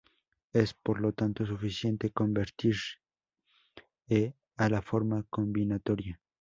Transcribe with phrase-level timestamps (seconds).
[0.51, 2.75] Es por lo tanto suficiente convertir
[4.07, 6.19] E a la forma combinatoria.